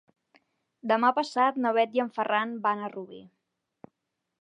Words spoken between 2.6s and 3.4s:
van a Rubí.